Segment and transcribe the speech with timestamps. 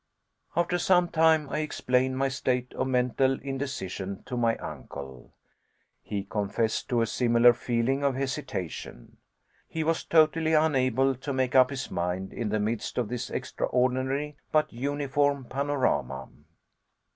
[0.55, 5.31] After some time, I explained my state of mental indecision to my uncle.
[6.01, 9.17] He confessed to a similar feeling of hesitation.
[9.67, 14.37] He was totally unable to make up his mind in the midst of this extraordinary
[14.51, 16.29] but uniform panorama.